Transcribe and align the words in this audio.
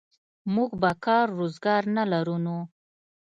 موږ 0.53 0.69
به 0.81 0.91
کار 1.05 1.25
روزګار 1.37 1.83
نه 1.95 2.03
لرو 2.11 2.37
نو. 2.45 2.57